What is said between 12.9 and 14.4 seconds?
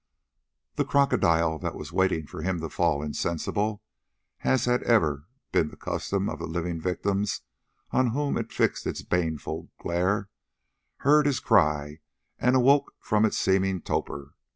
from its seeming torpor.